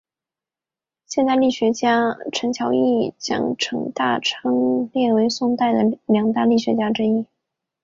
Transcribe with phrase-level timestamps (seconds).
[1.05, 7.27] 现代郦学家陈桥驿将程大昌列为宋代的两大郦学家之一。